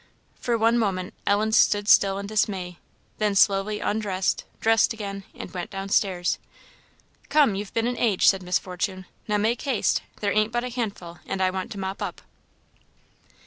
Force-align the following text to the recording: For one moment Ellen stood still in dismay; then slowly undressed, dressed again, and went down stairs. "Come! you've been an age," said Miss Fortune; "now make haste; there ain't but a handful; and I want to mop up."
For 0.33 0.57
one 0.57 0.79
moment 0.79 1.13
Ellen 1.27 1.51
stood 1.51 1.87
still 1.87 2.17
in 2.17 2.25
dismay; 2.25 2.79
then 3.19 3.35
slowly 3.35 3.79
undressed, 3.81 4.45
dressed 4.59 4.93
again, 4.93 5.25
and 5.35 5.51
went 5.53 5.69
down 5.69 5.89
stairs. 5.89 6.39
"Come! 7.29 7.53
you've 7.53 7.71
been 7.75 7.85
an 7.85 7.99
age," 7.99 8.27
said 8.27 8.41
Miss 8.41 8.57
Fortune; 8.57 9.05
"now 9.27 9.37
make 9.37 9.61
haste; 9.61 10.01
there 10.19 10.31
ain't 10.33 10.51
but 10.51 10.63
a 10.63 10.69
handful; 10.69 11.19
and 11.27 11.39
I 11.39 11.51
want 11.51 11.71
to 11.73 11.77
mop 11.77 12.01
up." 12.01 12.21